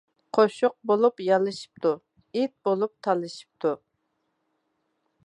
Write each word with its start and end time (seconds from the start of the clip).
قوشۇق 0.35 0.73
بولۇپ 0.91 1.21
يالىشىپتۇ، 1.25 1.91
ئىت 2.41 2.55
بولۇپ 2.69 2.95
تالىشىپتۇ. 3.09 3.75